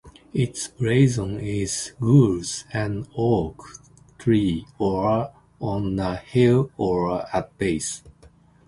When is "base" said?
7.59-8.01